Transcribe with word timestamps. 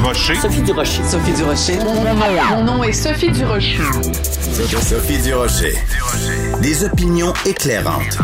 Durocher. 0.00 0.34
Sophie 0.36 0.62
Durocher. 0.62 1.02
Sophie 1.04 1.32
Durocher. 1.32 1.78
Mon 2.50 2.64
nom 2.64 2.82
est 2.82 2.92
Sophie 2.94 3.30
Durocher. 3.30 3.76
Sophie 4.80 5.18
Durocher. 5.18 5.74
Des 6.62 6.84
opinions 6.84 7.34
éclairantes 7.44 8.16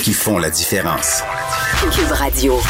qui 0.00 0.12
font 0.12 0.38
la 0.38 0.50
différence. 0.50 1.24
Cube 1.92 2.12
Radio. 2.12 2.60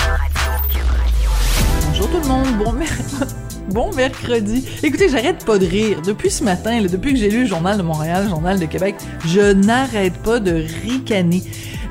Bonjour 1.88 2.08
tout 2.10 2.20
le 2.22 2.28
monde. 2.28 2.46
Bon, 2.64 2.72
mer- 2.72 2.88
bon 3.68 3.92
mercredi. 3.92 4.66
Écoutez, 4.82 5.10
j'arrête 5.10 5.44
pas 5.44 5.58
de 5.58 5.66
rire. 5.66 6.00
Depuis 6.02 6.30
ce 6.30 6.42
matin, 6.44 6.80
là, 6.80 6.88
depuis 6.88 7.12
que 7.12 7.18
j'ai 7.18 7.28
lu 7.28 7.40
le 7.42 7.46
Journal 7.46 7.76
de 7.76 7.82
Montréal, 7.82 8.24
le 8.24 8.30
Journal 8.30 8.58
de 8.58 8.64
Québec, 8.64 8.94
je 9.26 9.52
n'arrête 9.52 10.14
pas 10.22 10.40
de 10.40 10.64
ricaner. 10.84 11.42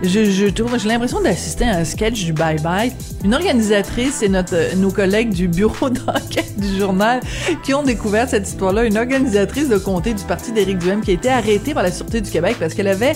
Je, 0.04 0.26
je 0.26 0.48
trouve, 0.48 0.80
j'ai 0.80 0.88
l'impression 0.88 1.22
d'assister 1.22 1.66
à 1.66 1.78
un 1.78 1.86
sketch 1.86 2.26
du 2.26 2.34
Bye 2.34 2.60
Bye. 2.62 2.92
Une 3.24 3.36
organisatrice 3.36 4.24
et 4.24 4.30
notre, 4.30 4.76
nos 4.78 4.90
collègues 4.90 5.30
du 5.30 5.48
bureau 5.48 5.90
d'enquête 5.90 6.60
du 6.60 6.80
journal 6.80 7.20
qui 7.64 7.76
ont 7.76 7.84
découvert 7.84 8.28
cette 8.28 8.48
histoire-là. 8.48 8.86
Une 8.86 8.98
organisatrice 8.98 9.70
de 9.70 9.78
comté 9.78 10.16
du 10.16 10.24
parti 10.24 10.52
d'Éric 10.52 10.80
Duhem 10.80 11.02
qui 11.02 11.12
a 11.12 11.14
été 11.14 11.30
arrêtée 11.30 11.76
par 11.76 11.84
la 11.84 11.92
Sûreté 11.92 12.20
du 12.20 12.32
Québec 12.32 12.56
parce 12.60 12.74
qu'elle 12.74 12.88
avait 12.88 13.14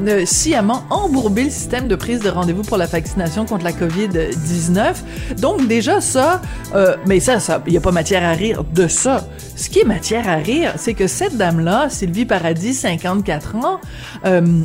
euh, 0.00 0.26
sciemment 0.26 0.82
embourbé 0.90 1.44
le 1.44 1.50
système 1.50 1.86
de 1.86 1.94
prise 1.94 2.18
de 2.18 2.28
rendez-vous 2.28 2.62
pour 2.62 2.78
la 2.78 2.86
vaccination 2.86 3.46
contre 3.46 3.64
la 3.64 3.72
COVID-19. 3.72 4.94
Donc 5.38 5.68
déjà 5.68 6.00
ça, 6.00 6.42
euh, 6.74 6.96
mais 7.06 7.20
ça, 7.20 7.38
ça, 7.38 7.62
il 7.66 7.74
y 7.74 7.76
a 7.76 7.80
pas 7.80 7.92
matière 7.92 8.24
à 8.24 8.32
rire 8.32 8.64
de 8.74 8.88
ça. 8.88 9.28
Ce 9.54 9.68
qui 9.68 9.80
est 9.80 9.84
matière 9.84 10.28
à 10.28 10.36
rire, 10.36 10.72
c'est 10.78 10.94
que 10.94 11.06
cette 11.06 11.36
dame-là, 11.36 11.90
Sylvie 11.90 12.24
Paradis, 12.24 12.74
54 12.74 13.54
ans, 13.56 13.80
euh, 14.24 14.62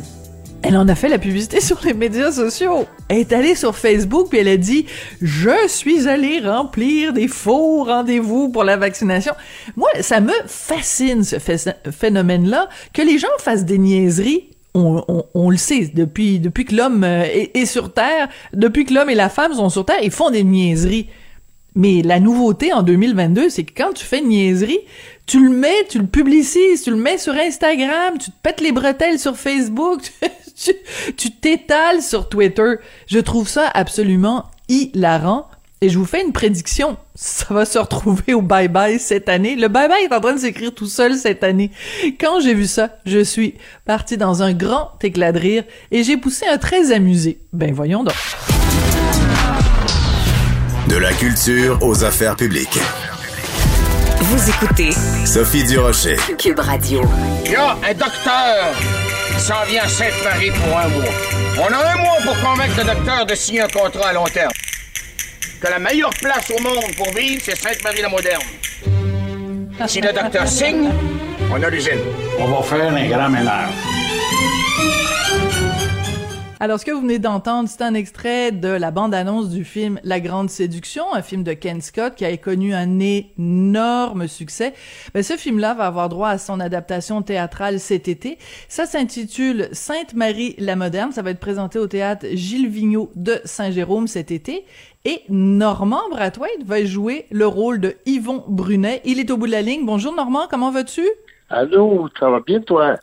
elle 0.62 0.76
en 0.76 0.88
a 0.88 0.94
fait 0.94 1.08
la 1.08 1.18
publicité 1.18 1.60
sur 1.62 1.80
les 1.84 1.94
médias 1.94 2.32
sociaux. 2.32 2.86
Elle 3.08 3.18
est 3.18 3.32
allée 3.32 3.54
sur 3.54 3.76
Facebook 3.76 4.28
puis 4.30 4.38
elle 4.38 4.48
a 4.48 4.56
dit 4.56 4.86
je 5.20 5.68
suis 5.68 6.08
allée 6.08 6.40
remplir 6.40 7.12
des 7.12 7.28
faux 7.28 7.84
rendez-vous 7.84 8.48
pour 8.50 8.64
la 8.64 8.76
vaccination. 8.76 9.32
Moi, 9.76 9.88
ça 10.00 10.20
me 10.20 10.32
fascine 10.46 11.24
ce 11.24 11.36
phé- 11.36 11.74
phénomène-là 11.90 12.68
que 12.92 13.02
les 13.02 13.18
gens 13.18 13.28
fassent 13.38 13.64
des 13.64 13.78
niaiseries. 13.78 14.50
On, 14.72 15.50
le 15.50 15.56
sait 15.56 15.90
depuis 15.92 16.38
depuis 16.38 16.64
que 16.64 16.76
l'homme 16.76 17.02
euh, 17.02 17.24
est, 17.24 17.56
est 17.56 17.66
sur 17.66 17.92
terre, 17.92 18.28
depuis 18.52 18.84
que 18.84 18.94
l'homme 18.94 19.10
et 19.10 19.16
la 19.16 19.28
femme 19.28 19.52
sont 19.52 19.68
sur 19.68 19.84
terre, 19.84 19.98
ils 20.02 20.12
font 20.12 20.30
des 20.30 20.44
niaiseries. 20.44 21.08
Mais 21.74 22.02
la 22.02 22.20
nouveauté 22.20 22.72
en 22.72 22.82
2022, 22.82 23.48
c'est 23.48 23.64
que 23.64 23.72
quand 23.76 23.92
tu 23.92 24.04
fais 24.04 24.18
une 24.18 24.28
niaiserie, 24.28 24.80
tu 25.26 25.42
le 25.44 25.50
mets, 25.50 25.86
tu 25.88 25.98
le 25.98 26.06
publicises, 26.06 26.82
tu 26.82 26.90
le 26.90 26.96
mets 26.96 27.18
sur 27.18 27.34
Instagram, 27.34 28.18
tu 28.18 28.30
te 28.30 28.36
pètes 28.42 28.60
les 28.60 28.72
bretelles 28.72 29.18
sur 29.18 29.36
Facebook, 29.36 30.00
tu 31.16 31.30
t'étales 31.30 32.02
sur 32.02 32.28
Twitter. 32.28 32.74
Je 33.06 33.18
trouve 33.20 33.48
ça 33.48 33.68
absolument 33.72 34.46
hilarant. 34.68 35.46
Et 35.82 35.88
je 35.88 35.98
vous 35.98 36.04
fais 36.04 36.22
une 36.22 36.32
prédiction, 36.32 36.98
ça 37.14 37.54
va 37.54 37.64
se 37.64 37.78
retrouver 37.78 38.34
au 38.34 38.42
bye-bye 38.42 38.98
cette 38.98 39.30
année. 39.30 39.56
Le 39.56 39.68
bye-bye 39.68 40.04
est 40.04 40.12
en 40.12 40.20
train 40.20 40.34
de 40.34 40.38
s'écrire 40.38 40.74
tout 40.74 40.84
seul 40.84 41.16
cette 41.16 41.42
année. 41.42 41.70
Quand 42.20 42.38
j'ai 42.40 42.52
vu 42.52 42.66
ça, 42.66 42.98
je 43.06 43.24
suis 43.24 43.54
partie 43.86 44.18
dans 44.18 44.42
un 44.42 44.52
grand 44.52 45.02
éclat 45.02 45.32
de 45.32 45.38
rire 45.38 45.64
et 45.90 46.04
j'ai 46.04 46.18
poussé 46.18 46.44
un 46.46 46.58
très 46.58 46.92
amusé. 46.92 47.40
Ben 47.54 47.72
voyons 47.72 48.04
donc. 48.04 48.14
De 50.88 50.96
la 50.96 51.12
culture 51.12 51.78
aux 51.82 52.04
affaires 52.04 52.36
publiques. 52.36 52.78
Vous 54.20 54.50
écoutez 54.50 54.90
Sophie 55.24 55.64
Durocher. 55.64 56.16
Cube 56.38 56.58
Radio. 56.58 57.02
Là, 57.52 57.76
un 57.88 57.94
docteur 57.94 58.74
s'en 59.38 59.64
vient 59.68 59.84
à 59.84 59.88
Sainte-Marie 59.88 60.50
pour 60.50 60.78
un 60.78 60.88
mois. 60.88 61.14
On 61.58 61.72
a 61.72 61.92
un 61.92 61.96
mois 61.96 62.16
pour 62.24 62.40
convaincre 62.40 62.74
le 62.78 62.84
docteur 62.84 63.26
de 63.26 63.34
signer 63.34 63.62
un 63.62 63.68
contrat 63.68 64.08
à 64.08 64.12
long 64.12 64.24
terme. 64.24 64.52
Que 65.60 65.68
la 65.68 65.78
meilleure 65.78 66.14
place 66.20 66.50
au 66.50 66.62
monde 66.62 66.94
pour 66.96 67.12
vivre, 67.14 67.42
c'est 67.44 67.56
Sainte-Marie-la-Moderne. 67.56 68.42
Si 69.86 70.00
le 70.00 70.12
docteur 70.12 70.46
signe, 70.48 70.90
on 71.52 71.62
a 71.62 71.70
l'usine. 71.70 72.00
On 72.38 72.46
va 72.46 72.62
faire 72.62 72.92
un 72.92 73.08
grand 73.08 73.28
ménage. 73.28 73.70
Alors, 76.62 76.78
ce 76.78 76.84
que 76.84 76.90
vous 76.90 77.00
venez 77.00 77.18
d'entendre, 77.18 77.70
c'est 77.70 77.80
un 77.80 77.94
extrait 77.94 78.52
de 78.52 78.68
la 78.68 78.90
bande-annonce 78.90 79.48
du 79.48 79.64
film 79.64 79.98
La 80.04 80.20
Grande 80.20 80.50
Séduction, 80.50 81.04
un 81.14 81.22
film 81.22 81.42
de 81.42 81.54
Ken 81.54 81.80
Scott 81.80 82.16
qui 82.16 82.26
a 82.26 82.36
connu 82.36 82.74
un 82.74 83.00
énorme 83.00 84.28
succès. 84.28 84.74
Ben, 85.14 85.22
ce 85.22 85.38
film-là 85.38 85.72
va 85.72 85.86
avoir 85.86 86.10
droit 86.10 86.28
à 86.28 86.36
son 86.36 86.60
adaptation 86.60 87.22
théâtrale 87.22 87.80
cet 87.80 88.08
été. 88.08 88.36
Ça 88.68 88.84
s'intitule 88.84 89.70
Sainte-Marie 89.72 90.54
la 90.58 90.76
Moderne. 90.76 91.12
Ça 91.12 91.22
va 91.22 91.30
être 91.30 91.40
présenté 91.40 91.78
au 91.78 91.86
théâtre 91.86 92.26
Gilles 92.34 92.68
Vigneault 92.68 93.10
de 93.16 93.40
Saint-Jérôme 93.46 94.06
cet 94.06 94.30
été. 94.30 94.66
Et 95.06 95.22
Normand 95.30 96.10
Brathwaite 96.10 96.62
va 96.66 96.84
jouer 96.84 97.24
le 97.30 97.46
rôle 97.46 97.80
de 97.80 97.96
Yvon 98.04 98.44
Brunet. 98.48 99.00
Il 99.06 99.18
est 99.18 99.30
au 99.30 99.38
bout 99.38 99.46
de 99.46 99.52
la 99.52 99.62
ligne. 99.62 99.86
Bonjour 99.86 100.14
Normand, 100.14 100.46
comment 100.50 100.70
vas-tu? 100.70 101.08
Allô, 101.48 102.06
ça 102.18 102.28
va 102.28 102.40
bien 102.40 102.60
toi? 102.60 102.96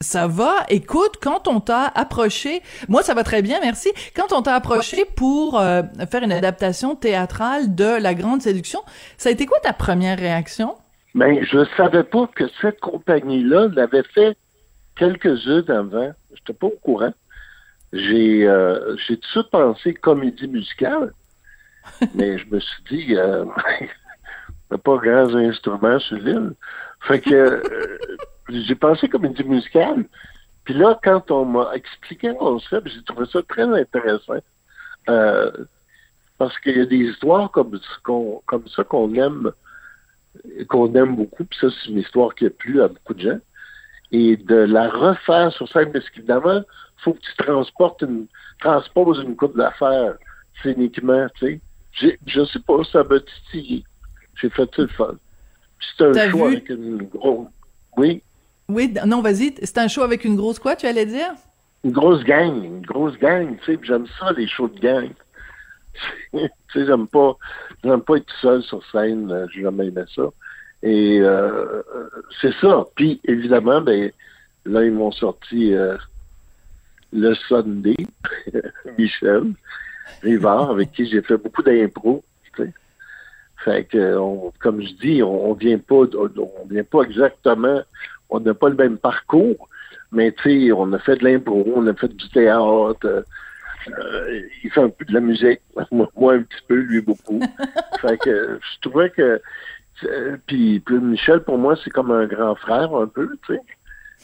Ça 0.00 0.26
va? 0.26 0.64
Écoute, 0.68 1.14
quand 1.22 1.48
on 1.48 1.60
t'a 1.60 1.86
approché, 1.94 2.62
moi 2.88 3.02
ça 3.02 3.14
va 3.14 3.24
très 3.24 3.40
bien, 3.40 3.60
merci. 3.60 3.92
Quand 4.14 4.32
on 4.32 4.42
t'a 4.42 4.54
approché 4.54 5.06
pour 5.16 5.58
euh, 5.58 5.82
faire 6.10 6.22
une 6.22 6.32
adaptation 6.32 6.96
théâtrale 6.96 7.74
de 7.74 8.00
La 8.00 8.14
Grande 8.14 8.42
Séduction, 8.42 8.80
ça 9.16 9.30
a 9.30 9.32
été 9.32 9.46
quoi 9.46 9.58
ta 9.60 9.72
première 9.72 10.18
réaction? 10.18 10.74
Ben, 11.14 11.42
je 11.42 11.64
savais 11.78 12.04
pas 12.04 12.28
que 12.34 12.44
cette 12.60 12.78
compagnie-là 12.80 13.68
l'avait 13.68 14.02
fait 14.02 14.36
quelques-unes 14.96 15.70
avant. 15.70 16.12
J'étais 16.34 16.52
pas 16.52 16.66
au 16.66 16.78
courant. 16.82 17.14
J'ai 17.94 18.46
euh, 18.46 18.96
j'ai 18.96 19.16
tout 19.16 19.22
de 19.22 19.26
suite 19.26 19.50
pensé 19.50 19.94
comédie 19.94 20.48
musicale, 20.48 21.12
mais 22.14 22.36
je 22.38 22.46
me 22.50 22.60
suis 22.60 22.82
dit 22.90 23.16
euh, 23.16 23.44
on 24.70 24.74
n'a 24.74 24.78
pas 24.78 24.96
grands 24.98 25.34
instruments 25.36 25.98
sur 26.00 26.18
l'île. 26.18 26.52
Fait 27.00 27.20
que 27.20 27.32
euh, 27.32 27.62
j'ai 28.48 28.74
pensé 28.74 29.08
comédie 29.08 29.44
musicale. 29.44 30.04
Puis 30.64 30.74
là, 30.74 30.98
quand 31.02 31.30
on 31.30 31.44
m'a 31.44 31.70
expliqué 31.74 32.28
le 32.28 32.34
concept, 32.34 32.88
j'ai 32.88 33.02
trouvé 33.04 33.26
ça 33.26 33.40
très 33.42 33.62
intéressant. 33.62 34.34
Euh, 35.08 35.50
parce 36.38 36.58
qu'il 36.58 36.76
y 36.76 36.80
a 36.80 36.86
des 36.86 36.96
histoires 37.10 37.50
comme, 37.50 37.78
qu'on- 38.04 38.42
comme 38.46 38.66
ça 38.68 38.84
qu'on 38.84 39.14
aime 39.14 39.52
qu'on 40.68 40.92
aime 40.94 41.16
beaucoup, 41.16 41.44
puis 41.44 41.58
ça, 41.60 41.68
c'est 41.70 41.90
une 41.90 41.98
histoire 41.98 42.34
qui 42.34 42.46
a 42.46 42.50
plu 42.50 42.82
à 42.82 42.88
beaucoup 42.88 43.14
de 43.14 43.20
gens. 43.20 43.38
Et 44.12 44.36
de 44.36 44.54
la 44.54 44.88
refaire 44.90 45.50
sur 45.52 45.68
scène, 45.68 45.90
parce 45.92 46.08
qu'évidemment, 46.10 46.58
il 46.58 47.02
faut 47.02 47.14
que 47.14 47.20
tu 47.20 47.34
transportes 47.36 48.02
une, 48.02 48.26
transposes 48.60 49.20
une 49.22 49.34
coupe 49.34 49.56
d'affaires 49.56 50.14
scéniquement, 50.62 51.26
tu 51.36 51.46
sais. 51.46 51.60
J'ai- 51.92 52.18
Je 52.26 52.44
sais 52.44 52.60
pas, 52.60 52.84
ça 52.84 53.02
m'a 53.02 53.18
titillé. 53.20 53.84
J'ai 54.40 54.50
fait 54.50 54.66
tout 54.66 54.82
le 54.82 54.88
fun. 54.88 55.14
Puis 55.78 55.88
c'est 55.96 56.12
T'as 56.12 56.24
un 56.28 56.30
vu? 56.32 56.42
avec 56.42 56.68
une 56.68 57.02
grosse... 57.04 57.48
Oui, 57.96 58.22
Oui, 58.68 58.92
non, 59.06 59.22
vas-y, 59.22 59.54
c'est 59.62 59.78
un 59.78 59.88
show 59.88 60.02
avec 60.02 60.24
une 60.24 60.36
grosse 60.36 60.58
quoi, 60.58 60.76
tu 60.76 60.86
allais 60.86 61.06
dire? 61.06 61.34
une 61.86 61.92
grosse 61.92 62.24
gang, 62.24 62.64
une 62.64 62.82
grosse 62.82 63.16
gang, 63.18 63.56
tu 63.58 63.74
sais, 63.74 63.78
j'aime 63.82 64.06
ça, 64.18 64.32
les 64.32 64.48
shows 64.48 64.68
de 64.68 64.80
gang. 64.80 65.10
tu 66.32 66.40
sais, 66.72 66.84
j'aime 66.84 67.06
pas, 67.06 67.36
j'aime 67.84 68.02
pas 68.02 68.16
être 68.16 68.32
seul 68.40 68.62
sur 68.64 68.84
scène, 68.90 69.30
euh, 69.30 69.46
j'ai 69.54 69.62
jamais 69.62 69.86
aimé 69.86 70.02
ça. 70.14 70.24
Et 70.82 71.20
euh, 71.20 71.82
euh, 71.94 72.10
c'est 72.40 72.52
ça. 72.60 72.84
Puis, 72.96 73.20
évidemment, 73.24 73.80
ben, 73.80 74.10
là, 74.64 74.84
ils 74.84 74.90
m'ont 74.92 75.12
sorti 75.12 75.74
le 77.12 77.34
Sunday, 77.48 77.96
Michel 78.98 79.52
Rivard, 80.22 80.70
avec 80.70 80.90
qui 80.90 81.06
j'ai 81.06 81.22
fait 81.22 81.36
beaucoup 81.36 81.62
d'impro, 81.62 82.24
tu 82.56 82.64
sais. 82.64 82.72
Fait 83.64 83.84
que, 83.84 84.18
comme 84.60 84.82
je 84.82 84.92
dis, 84.94 85.22
on, 85.22 85.50
on 85.50 85.54
vient 85.54 85.78
pas, 85.78 86.02
on 86.16 86.66
vient 86.68 86.84
pas 86.84 87.02
exactement, 87.02 87.80
on 88.30 88.40
n'a 88.40 88.54
pas 88.54 88.68
le 88.68 88.76
même 88.76 88.98
parcours, 88.98 89.68
mais 90.12 90.32
tu 90.32 90.68
sais, 90.68 90.72
on 90.72 90.92
a 90.92 90.98
fait 90.98 91.16
de 91.16 91.24
l'impro, 91.24 91.64
on 91.74 91.86
a 91.86 91.94
fait 91.94 92.14
du 92.14 92.28
théâtre. 92.30 92.96
euh, 93.04 93.22
euh, 93.88 94.40
il 94.64 94.70
fait 94.70 94.80
un 94.80 94.88
peu 94.88 95.04
de 95.04 95.12
la 95.12 95.20
musique, 95.20 95.60
moi, 95.90 96.10
moi 96.16 96.34
un 96.34 96.42
petit 96.42 96.62
peu, 96.66 96.74
lui 96.74 97.00
beaucoup. 97.00 97.40
fait 98.00 98.18
que 98.18 98.58
je 98.60 98.88
trouvais 98.88 99.10
que 99.10 99.40
euh, 100.04 100.36
puis, 100.46 100.82
Michel 100.90 101.42
pour 101.42 101.56
moi 101.56 101.74
c'est 101.82 101.90
comme 101.90 102.10
un 102.10 102.26
grand 102.26 102.54
frère 102.56 102.94
un 102.94 103.06
peu, 103.06 103.36
tu 103.46 103.54
sais. 103.54 103.60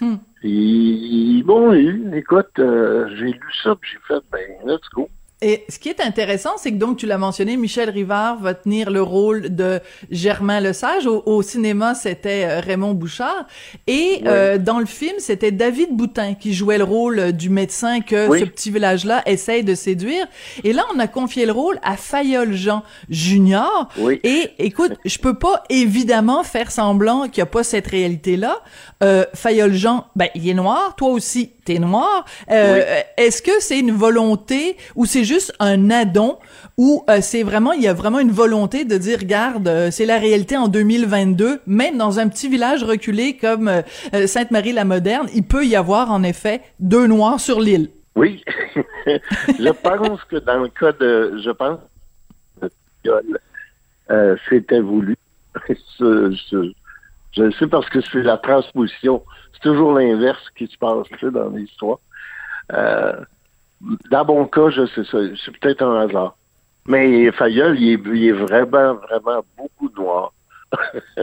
Hmm. 0.01 0.17
Puis 0.41 1.43
bon, 1.47 1.73
écoute, 2.13 2.59
euh, 2.59 3.09
j'ai 3.17 3.33
lu 3.33 3.53
ça 3.63 3.77
puis 3.77 3.93
j'ai 3.93 3.99
fait 4.07 4.23
ben 4.33 4.51
let's 4.67 4.89
go. 4.93 5.09
Et 5.43 5.65
ce 5.69 5.79
qui 5.79 5.89
est 5.89 6.01
intéressant, 6.01 6.53
c'est 6.57 6.71
que 6.71 6.77
donc 6.77 6.97
tu 6.99 7.07
l'as 7.07 7.19
mentionné, 7.19 7.57
Michel 7.57 7.91
Rivard 7.91 8.39
va 8.41 8.55
tenir 8.55 8.91
le 8.91 9.03
rôle 9.03 9.55
de 9.55 9.81
Germain 10.11 10.61
Lesage. 10.61 11.07
Au, 11.07 11.23
au 11.27 11.43
cinéma, 11.43 11.95
c'était 11.95 12.45
euh, 12.45 12.61
Raymond 12.61 12.95
Bouchard. 12.95 13.47
Et 13.87 14.23
euh, 14.27 14.57
dans 14.59 14.79
le 14.79 14.87
film, 14.87 15.15
c'était 15.19 15.51
David 15.51 15.91
Boutin 15.91 16.35
qui 16.35 16.55
jouait 16.55 16.79
le 16.79 16.85
rôle 16.85 17.19
euh, 17.19 17.33
du 17.33 17.51
médecin 17.51 18.01
que 18.01 18.29
Oui. 18.29 18.41
ce 18.41 18.45
petit 18.45 18.71
village-là 18.71 19.23
essaye 19.27 19.65
de 19.65 19.75
séduire. 19.75 20.27
Et 20.65 20.73
là, 20.73 20.85
on 20.95 20.99
a 21.01 21.09
confié 21.09 21.45
le 21.45 21.53
rôle 21.53 21.79
à 21.83 21.97
Fayol 21.97 22.53
Jean 22.53 22.83
Junior. 23.11 23.89
Oui. 23.99 24.21
Et 24.23 24.51
écoute, 24.59 24.93
je 25.05 25.19
peux 25.19 25.35
pas 25.35 25.65
évidemment 25.69 26.45
faire 26.45 26.71
semblant 26.71 27.29
qu'il 27.29 27.39
y 27.39 27.43
a 27.43 27.47
pas 27.47 27.65
cette 27.65 27.89
réalité-là. 27.89 28.61
Euh, 29.03 29.25
Fayol 29.35 29.73
Jean, 29.73 30.07
ben 30.15 30.29
il 30.37 30.49
est 30.49 30.55
noir, 30.55 30.95
toi 30.97 31.09
aussi 31.09 31.51
t'es 31.65 31.79
noir. 31.79 32.25
Euh, 32.51 33.01
Est-ce 33.17 33.41
que 33.41 33.53
c'est 33.61 33.79
une 33.79 33.93
volonté 33.93 34.77
ou 34.97 35.07
c'est 35.07 35.25
juste 35.25 35.32
juste 35.33 35.55
un 35.61 35.91
addon 35.91 36.39
ou 36.77 37.05
euh, 37.09 37.19
c'est 37.23 37.43
vraiment, 37.43 37.73
il 37.73 37.83
y 37.83 37.89
a 37.89 37.95
vraiment 37.95 38.19
une 38.19 38.31
volonté 38.31 38.85
de 38.85 38.99
dire, 38.99 39.19
regarde, 39.21 39.67
euh, 39.67 39.91
c'est 39.91 40.05
la 40.05 40.19
réalité 40.19 40.57
en 40.57 40.69
2022, 40.69 41.61
même 41.67 41.97
dans 41.97 42.19
un 42.19 42.29
petit 42.29 42.49
village 42.49 42.85
reculé 42.85 43.37
comme 43.37 43.69
euh, 43.69 44.27
Sainte-Marie-la-Moderne, 44.27 45.29
il 45.35 45.45
peut 45.45 45.65
y 45.65 45.75
avoir 45.75 46.11
en 46.11 46.23
effet 46.23 46.61
deux 46.81 47.07
noirs 47.07 47.41
sur 47.41 47.61
l'île. 47.61 47.89
Oui, 48.15 48.43
je 49.07 49.73
pense 49.83 50.23
que 50.25 50.37
dans 50.37 50.61
le 50.61 50.69
cas 50.69 50.93
de, 50.93 51.41
je 51.43 51.51
pense, 51.51 51.81
euh, 54.11 54.37
c'était 54.51 54.81
voulu. 54.81 55.17
je, 55.69 56.73
je, 57.33 57.51
sais 57.59 57.67
parce 57.67 57.89
que 57.89 58.01
c'est 58.03 58.23
la 58.23 58.37
transposition. 58.37 59.23
C'est 59.55 59.63
toujours 59.63 59.95
l'inverse 59.95 60.45
qui 60.57 60.67
se 60.67 60.77
passe 60.77 61.07
dans 61.23 61.49
l'histoire. 61.49 62.01
Euh, 63.85 63.97
dans 64.11 64.25
mon 64.25 64.47
cas, 64.47 64.71
je 64.71 64.87
sais 64.87 65.05
ça. 65.05 65.19
C'est 65.45 65.57
peut-être 65.59 65.83
un 65.83 66.09
hasard. 66.09 66.37
Mais 66.87 67.31
Fayol, 67.33 67.79
il 67.79 67.93
est, 67.93 68.01
il 68.15 68.29
est 68.29 68.33
vraiment, 68.33 68.95
vraiment 68.95 69.45
beaucoup 69.57 69.89
noir. 69.97 70.33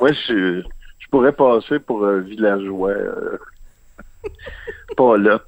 Moi, 0.00 0.12
je, 0.12 0.62
je 0.98 1.08
pourrais 1.10 1.32
passer 1.32 1.78
pour 1.78 2.06
un 2.06 2.20
villageois. 2.20 2.90
Euh, 2.90 3.38
pas 4.96 5.16
là. 5.18 5.40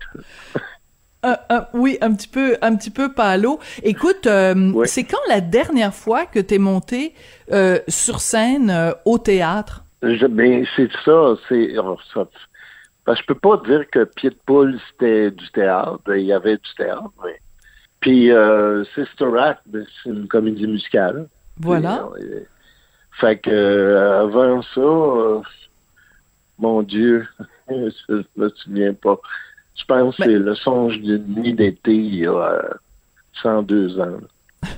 Euh, 1.24 1.34
euh, 1.52 1.60
oui, 1.72 1.96
un 2.02 2.12
petit 2.14 2.28
peu, 2.28 2.56
un 2.60 2.76
petit 2.76 2.90
peu 2.90 3.12
palo. 3.12 3.58
Écoute, 3.82 4.26
euh, 4.26 4.72
ouais. 4.72 4.86
c'est 4.86 5.04
quand 5.04 5.16
la 5.28 5.40
dernière 5.40 5.94
fois 5.94 6.26
que 6.26 6.38
tu 6.38 6.54
es 6.54 6.58
monté 6.58 7.14
euh, 7.50 7.78
sur 7.88 8.20
scène 8.20 8.68
euh, 8.70 8.92
au 9.06 9.18
théâtre? 9.18 9.84
Je, 10.02 10.26
ben, 10.26 10.66
c'est 10.76 10.90
ça, 11.04 11.34
c'est 11.48 11.78
oh, 11.78 11.96
ça. 12.12 12.26
Parce 13.04 13.18
que 13.18 13.22
je 13.22 13.34
peux 13.34 13.40
pas 13.40 13.62
dire 13.66 13.88
que 13.90 14.04
Pied 14.04 14.30
de 14.30 14.36
Poule, 14.46 14.78
c'était 14.90 15.30
du 15.30 15.48
théâtre. 15.50 16.00
Il 16.08 16.24
y 16.24 16.32
avait 16.32 16.56
du 16.56 16.74
théâtre, 16.76 17.10
mais... 17.22 17.38
Puis 18.00 18.30
Sister 18.94 19.38
Act, 19.38 19.62
ben, 19.66 19.86
c'est 20.02 20.10
une 20.10 20.28
comédie 20.28 20.66
musicale. 20.66 21.26
Voilà. 21.58 22.06
Puis, 22.14 22.26
fait 23.12 23.38
que 23.38 23.96
avant 24.20 24.60
ça, 24.62 25.48
mon 26.58 26.82
Dieu, 26.82 27.26
je 27.68 28.22
me 28.36 28.48
souviens 28.50 28.94
pas. 28.94 29.18
Je 29.76 29.84
pense 29.84 30.16
que 30.16 30.24
c'est 30.24 30.38
le 30.38 30.54
songe 30.54 31.00
d'une 31.00 31.26
nuit 31.34 31.54
d'été 31.54 31.94
il 31.94 32.14
y 32.16 32.26
a 32.26 32.32
euh, 32.32 32.74
102 33.42 34.00
ans. 34.00 34.18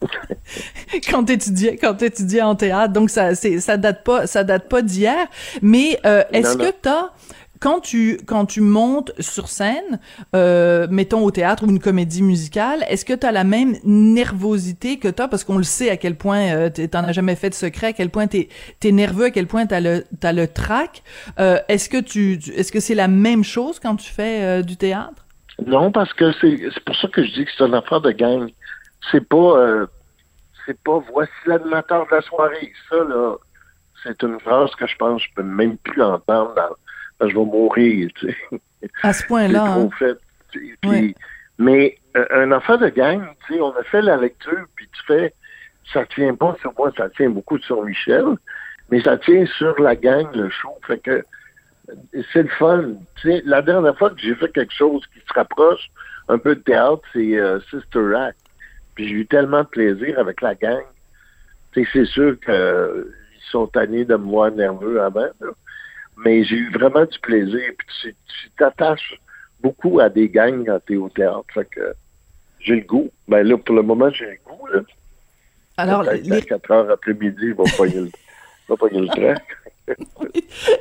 quand 1.10 1.24
t'étudiais 1.24 1.76
quand 1.76 1.94
t'étudiais 1.94 2.42
en 2.42 2.54
théâtre 2.54 2.92
donc 2.92 3.10
ça 3.10 3.34
c'est 3.34 3.60
ça 3.60 3.76
date 3.76 4.04
pas 4.04 4.26
ça 4.26 4.44
date 4.44 4.68
pas 4.68 4.82
d'hier 4.82 5.26
mais 5.62 5.98
euh, 6.04 6.22
est-ce 6.32 6.56
que 6.56 6.70
t'as 6.70 7.10
quand 7.60 7.80
tu 7.80 8.18
quand 8.26 8.46
tu 8.46 8.60
montes 8.60 9.12
sur 9.18 9.48
scène, 9.48 9.98
euh, 10.34 10.86
mettons 10.90 11.24
au 11.24 11.30
théâtre 11.30 11.64
ou 11.64 11.70
une 11.70 11.78
comédie 11.78 12.22
musicale, 12.22 12.84
est-ce 12.88 13.04
que 13.04 13.12
tu 13.12 13.26
as 13.26 13.32
la 13.32 13.44
même 13.44 13.76
nervosité 13.84 14.98
que 14.98 15.08
t'as 15.08 15.28
parce 15.28 15.44
qu'on 15.44 15.58
le 15.58 15.64
sait 15.64 15.90
à 15.90 15.96
quel 15.96 16.16
point 16.16 16.54
euh, 16.54 16.70
t'en 16.70 17.04
as 17.04 17.12
jamais 17.12 17.36
fait 17.36 17.50
de 17.50 17.54
secret, 17.54 17.88
à 17.88 17.92
quel 17.92 18.10
point 18.10 18.26
t'es 18.26 18.48
es 18.84 18.92
nerveux, 18.92 19.26
à 19.26 19.30
quel 19.30 19.46
point 19.46 19.66
t'as 19.66 19.80
le 19.80 20.04
t'as 20.20 20.32
le 20.32 20.46
trac. 20.48 21.02
Euh, 21.38 21.58
est-ce 21.68 21.88
que 21.88 22.00
tu 22.00 22.38
est-ce 22.54 22.72
que 22.72 22.80
c'est 22.80 22.94
la 22.94 23.08
même 23.08 23.44
chose 23.44 23.78
quand 23.80 23.96
tu 23.96 24.10
fais 24.10 24.62
du 24.62 24.76
théâtre? 24.76 25.26
Non, 25.66 25.90
parce 25.90 26.12
que 26.12 26.32
c'est 26.40 26.58
c'est 26.74 26.84
pour 26.84 26.96
ça 26.96 27.08
que 27.08 27.24
je 27.24 27.32
dis 27.32 27.44
que 27.44 27.50
c'est 27.56 27.64
une 27.64 27.74
affaire 27.74 28.00
de 28.00 28.12
gang. 28.12 28.50
C'est 29.10 29.26
pas 29.28 29.58
euh, 29.58 29.86
c'est 30.64 30.78
pas 30.82 30.98
voici 31.12 31.32
l'animateur 31.46 32.06
de 32.06 32.14
la 32.14 32.22
soirée. 32.22 32.72
Ça 32.88 32.96
là, 32.96 33.36
c'est 34.02 34.22
une 34.22 34.40
phrase 34.40 34.74
que 34.74 34.86
je 34.86 34.96
pense 34.96 35.22
que 35.22 35.28
je 35.28 35.34
peux 35.34 35.42
même 35.42 35.76
plus 35.78 36.02
entendre 36.02 36.54
dans 36.54 36.74
je 37.20 37.26
vais 37.26 37.44
mourir, 37.44 38.10
tu 38.14 38.28
sais. 38.28 38.60
À 39.02 39.12
ce 39.12 39.24
point-là. 39.26 39.64
Hein? 39.64 39.88
Mais 41.58 41.98
euh, 42.16 42.26
un 42.30 42.52
affaire 42.52 42.78
de 42.78 42.88
gang, 42.88 43.26
tu 43.46 43.54
sais, 43.54 43.60
on 43.60 43.74
a 43.76 43.82
fait 43.84 44.02
la 44.02 44.16
lecture, 44.16 44.66
puis 44.74 44.88
tu 44.92 45.02
fais, 45.06 45.34
ça 45.92 46.04
tient 46.06 46.34
pas 46.34 46.56
sur 46.60 46.72
moi, 46.76 46.92
ça 46.96 47.08
tient 47.10 47.30
beaucoup 47.30 47.58
sur 47.58 47.82
Michel, 47.84 48.26
mais 48.90 49.00
ça 49.02 49.16
tient 49.16 49.46
sur 49.46 49.80
la 49.80 49.96
gang, 49.96 50.28
le 50.34 50.50
show. 50.50 50.76
Fait 50.86 50.98
que 50.98 51.24
c'est 52.32 52.42
le 52.42 52.48
fun. 52.48 52.84
Tu 53.16 53.30
sais, 53.30 53.42
la 53.44 53.62
dernière 53.62 53.96
fois 53.96 54.10
que 54.10 54.20
j'ai 54.20 54.34
fait 54.34 54.52
quelque 54.52 54.74
chose 54.74 55.02
qui 55.14 55.20
se 55.20 55.32
rapproche 55.32 55.88
un 56.28 56.38
peu 56.38 56.56
de 56.56 56.60
théâtre, 56.60 57.02
c'est 57.12 57.38
euh, 57.38 57.60
Sister 57.70 58.14
Act. 58.14 58.38
Puis 58.96 59.08
j'ai 59.08 59.14
eu 59.14 59.26
tellement 59.26 59.62
de 59.62 59.68
plaisir 59.68 60.18
avec 60.18 60.40
la 60.40 60.56
gang. 60.56 60.82
Tu 61.72 61.88
c'est 61.92 62.06
sûr 62.06 62.40
qu'ils 62.40 62.52
euh, 62.52 63.04
sont 63.50 63.68
tannés 63.68 64.04
de 64.04 64.16
me 64.16 64.24
voir 64.24 64.50
nerveux 64.50 65.00
avant, 65.00 65.28
là 65.40 65.48
mais 66.16 66.44
j'ai 66.44 66.56
eu 66.56 66.70
vraiment 66.70 67.04
du 67.04 67.18
plaisir. 67.20 67.72
Puis 67.78 68.14
tu 68.26 68.50
t'attaches 68.58 69.20
beaucoup 69.60 70.00
à 70.00 70.08
des 70.08 70.28
gangs 70.28 70.64
quand 70.64 70.80
t'es 70.86 70.96
au 70.96 71.08
théâtre. 71.08 71.44
Fait 71.52 71.68
que 71.68 71.94
j'ai 72.60 72.76
le 72.76 72.86
goût. 72.86 73.10
Ben 73.28 73.46
là, 73.46 73.56
pour 73.58 73.74
le 73.74 73.82
moment, 73.82 74.10
j'ai 74.10 74.26
le 74.26 74.38
goût. 74.44 74.66
Là. 74.68 74.80
Alors, 75.76 76.02
les... 76.02 76.32
à 76.32 76.40
4 76.40 76.70
heures 76.70 76.90
après-midi, 76.90 77.36
il 77.42 77.54
va 77.54 77.64
pogner 77.76 78.00
le, 78.00 78.10
va 78.68 78.76
pogner 78.76 79.00
le 79.00 79.08
train. 79.08 79.34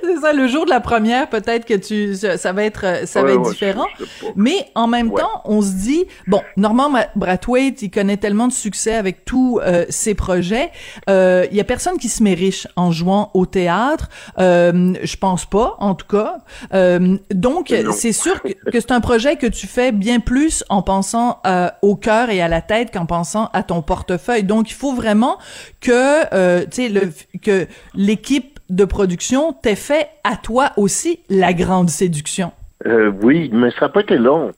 c'est 0.03 0.19
ça. 0.21 0.33
Le 0.33 0.47
jour 0.47 0.65
de 0.65 0.69
la 0.69 0.79
première, 0.79 1.29
peut-être 1.29 1.65
que 1.65 1.73
tu, 1.73 2.15
ça 2.15 2.51
va 2.53 2.63
être, 2.63 3.07
ça 3.07 3.21
ouais, 3.21 3.27
va 3.27 3.33
être 3.33 3.41
ouais, 3.45 3.51
différent. 3.51 3.85
je, 3.99 4.05
je 4.05 4.25
Mais 4.35 4.67
en 4.75 4.87
même 4.87 5.11
Ouais. 5.11 5.21
temps, 5.21 5.41
on 5.45 5.61
se 5.61 5.71
dit, 5.73 6.05
bon, 6.27 6.41
Norman 6.57 6.89
Brathwaite, 7.15 7.81
il 7.81 7.91
connaît 7.91 8.17
tellement 8.17 8.47
de 8.47 8.53
succès 8.53 8.95
avec 8.95 9.23
tous 9.25 9.59
euh, 9.61 9.85
ses 9.89 10.15
projets. 10.15 10.71
Euh, 11.09 11.45
Il 11.51 11.57
y 11.57 11.61
a 11.61 11.63
personne 11.63 11.97
qui 11.97 12.09
se 12.09 12.23
met 12.23 12.33
riche 12.33 12.67
en 12.75 12.91
jouant 12.91 13.29
au 13.33 13.45
théâtre. 13.45 14.09
Euh, 14.39 14.93
je 15.03 15.17
pense 15.17 15.45
pas, 15.45 15.75
en 15.79 15.93
tout 15.95 16.07
cas. 16.07 16.37
Euh, 16.73 17.17
donc, 17.31 17.73
c'est 17.91 18.11
sûr 18.13 18.41
que, 18.41 18.53
que 18.71 18.79
c'est 18.79 18.91
un 18.91 19.01
projet 19.01 19.35
que 19.35 19.47
tu 19.47 19.67
fais 19.67 19.91
bien 19.91 20.19
plus 20.19 20.63
en 20.69 20.81
pensant 20.81 21.39
euh, 21.45 21.69
au 21.81 21.95
cœur 21.95 22.29
et 22.29 22.41
à 22.41 22.47
la 22.47 22.61
tête 22.61 22.91
qu'en 22.91 23.05
pensant 23.05 23.49
à 23.53 23.61
ton 23.63 23.81
portefeuille. 23.81 24.43
Donc, 24.43 24.69
il 24.71 24.73
faut 24.73 24.93
vraiment 24.93 25.37
que, 25.81 26.33
euh, 26.33 26.65
tu 26.69 26.89
sais, 26.89 27.09
que 27.41 27.67
l'équipe 27.93 28.54
de 28.69 28.85
production 28.85 29.53
t'ait 29.53 29.75
fait 29.75 30.09
à 30.23 30.37
toi 30.37 30.71
aussi 30.77 31.19
la 31.29 31.53
grande 31.53 31.89
séduction? 31.89 32.51
Euh, 32.85 33.11
oui, 33.21 33.49
mais 33.53 33.71
ça 33.71 33.81
n'a 33.81 33.89
pas 33.89 34.01
été 34.01 34.17
long. 34.17 34.51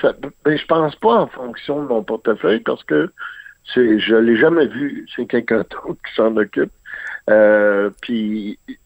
Ça, 0.00 0.12
ben, 0.44 0.56
je 0.56 0.66
pense 0.66 0.96
pas 0.96 1.14
en 1.14 1.26
fonction 1.28 1.82
de 1.82 1.88
mon 1.88 2.02
portefeuille 2.02 2.60
parce 2.60 2.82
que 2.84 3.12
c'est, 3.72 3.98
je 3.98 4.16
l'ai 4.16 4.36
jamais 4.36 4.66
vu. 4.66 5.06
C'est 5.14 5.26
quelqu'un 5.26 5.58
d'autre 5.70 6.00
qui 6.06 6.14
s'en 6.14 6.36
occupe. 6.36 6.72
Euh, 7.30 7.90
puis, 8.00 8.58
tu 8.66 8.78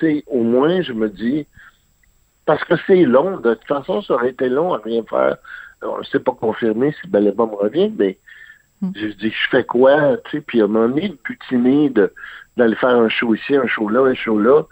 sais, 0.00 0.24
au 0.26 0.42
moins, 0.42 0.82
je 0.82 0.92
me 0.92 1.08
dis, 1.08 1.46
parce 2.44 2.62
que 2.64 2.74
c'est 2.86 3.04
long. 3.04 3.38
De 3.38 3.54
toute 3.54 3.66
façon, 3.66 4.02
ça 4.02 4.14
aurait 4.14 4.30
été 4.30 4.48
long 4.48 4.74
à 4.74 4.78
rien 4.78 5.02
faire. 5.08 5.36
On 5.82 5.98
ne 5.98 6.04
sait 6.04 6.20
pas 6.20 6.32
confirmer 6.32 6.94
si 7.00 7.08
Baleba 7.08 7.46
me 7.46 7.54
revient, 7.54 7.92
mais 7.98 8.18
Je 8.82 9.06
dis, 9.06 9.30
je 9.30 9.48
fais 9.50 9.64
quoi, 9.64 10.16
tu 10.26 10.32
sais, 10.32 10.40
puis 10.40 10.60
à 10.60 10.64
un 10.64 10.66
moment 10.66 10.88
donné, 10.88 11.08
de 11.08 11.18
butiner, 11.24 11.90
d'aller 12.56 12.76
faire 12.76 12.90
un 12.90 13.08
show 13.08 13.34
ici, 13.34 13.56
un 13.56 13.66
show 13.66 13.88
là, 13.88 14.02
un 14.02 14.14
show 14.14 14.38
là, 14.38 14.62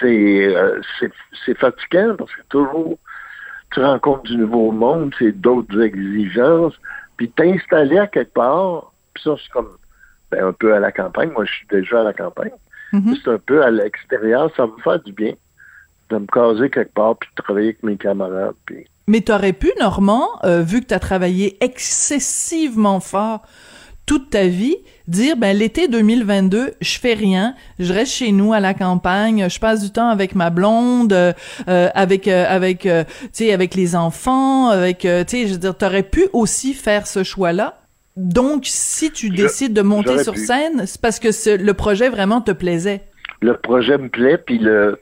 c'est, 0.00 0.54
euh, 0.56 0.80
c'est, 0.98 1.12
c'est 1.44 1.56
fatigant 1.56 2.16
parce 2.16 2.32
que 2.34 2.42
toujours, 2.48 2.98
tu 3.72 3.80
rencontres 3.80 4.24
du 4.24 4.36
nouveau 4.36 4.72
monde, 4.72 5.14
c'est 5.18 5.32
d'autres 5.32 5.80
exigences, 5.80 6.74
puis 7.16 7.30
t'installer 7.30 7.98
à 7.98 8.06
quelque 8.06 8.34
part, 8.34 8.92
puis 9.14 9.22
ça, 9.22 9.36
c'est 9.40 9.52
comme 9.52 9.76
ben, 10.30 10.46
un 10.46 10.52
peu 10.52 10.74
à 10.74 10.80
la 10.80 10.90
campagne. 10.90 11.30
Moi, 11.30 11.44
je 11.44 11.52
suis 11.52 11.66
déjà 11.68 12.00
à 12.00 12.04
la 12.04 12.12
campagne. 12.12 12.50
Mhm. 12.92 13.16
C'est 13.22 13.30
un 13.30 13.38
peu 13.38 13.62
à 13.62 13.70
l'extérieur, 13.70 14.50
ça 14.56 14.66
me 14.66 14.76
fait 14.82 15.04
du 15.04 15.12
bien 15.12 15.34
de 16.14 16.22
me 16.22 16.26
caser 16.26 16.70
quelque 16.70 16.94
part, 16.94 17.16
puis 17.16 17.28
de 17.36 17.42
travailler 17.42 17.66
avec 17.68 17.82
mes 17.82 17.96
camarades, 17.96 18.54
puis... 18.66 18.86
Mais 19.06 19.20
t'aurais 19.20 19.52
pu, 19.52 19.70
Normand, 19.80 20.28
euh, 20.44 20.62
vu 20.62 20.80
que 20.80 20.86
t'as 20.86 20.98
travaillé 20.98 21.58
excessivement 21.62 23.00
fort 23.00 23.42
toute 24.06 24.28
ta 24.30 24.46
vie, 24.46 24.76
dire 25.08 25.36
ben 25.36 25.56
l'été 25.56 25.88
2022, 25.88 26.72
je 26.80 26.98
fais 26.98 27.14
rien, 27.14 27.54
je 27.78 27.90
reste 27.92 28.12
chez 28.12 28.32
nous 28.32 28.52
à 28.52 28.60
la 28.60 28.74
campagne, 28.74 29.48
je 29.48 29.58
passe 29.58 29.82
du 29.82 29.90
temps 29.90 30.08
avec 30.08 30.34
ma 30.34 30.50
blonde, 30.50 31.12
euh, 31.14 31.32
euh, 31.68 31.88
avec 31.94 32.28
euh, 32.28 32.44
avec 32.46 32.84
euh, 32.84 33.04
tu 33.04 33.28
sais 33.32 33.52
avec 33.52 33.74
les 33.74 33.96
enfants, 33.96 34.68
avec 34.68 34.98
tu 35.00 35.06
sais 35.08 35.46
je 35.46 35.52
veux 35.52 35.58
dire 35.58 35.76
t'aurais 35.76 36.02
pu 36.02 36.26
aussi 36.34 36.74
faire 36.74 37.06
ce 37.06 37.22
choix-là. 37.24 37.78
Donc 38.16 38.62
si 38.66 39.10
tu 39.10 39.28
Je- 39.28 39.32
décides 39.42 39.72
de 39.72 39.80
monter 39.82 40.22
sur 40.22 40.34
pu. 40.34 40.40
scène, 40.40 40.82
c'est 40.86 41.00
parce 41.00 41.18
que 41.18 41.28
le 41.56 41.74
projet 41.74 42.10
vraiment 42.10 42.40
te 42.42 42.52
plaisait. 42.52 43.02
Le 43.40 43.56
projet 43.56 43.96
me 43.98 44.08
plaît, 44.10 44.36
puis 44.38 44.58
le 44.58 45.00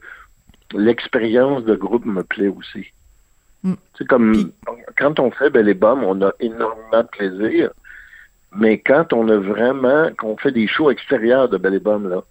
l'expérience 0.74 1.64
de 1.64 1.74
groupe 1.74 2.04
me 2.04 2.22
plaît 2.22 2.48
aussi. 2.48 2.86
Mm. 3.62 3.74
C'est 3.96 4.06
comme 4.06 4.32
Puis- 4.32 4.52
quand 4.98 5.18
on 5.20 5.30
fait 5.30 5.50
Belle 5.50 5.68
et 5.68 5.78
on 5.82 6.20
a 6.22 6.32
énormément 6.40 7.02
de 7.02 7.08
plaisir. 7.08 7.70
Mais 8.54 8.78
quand 8.78 9.12
on 9.12 9.28
a 9.28 9.36
vraiment, 9.38 10.10
qu'on 10.18 10.36
fait 10.36 10.52
des 10.52 10.66
shows 10.66 10.90
extérieurs 10.90 11.48
de 11.48 11.56
Belle 11.56 11.74
et 11.74 11.78
Bomme, 11.80 12.08
là, 12.08 12.22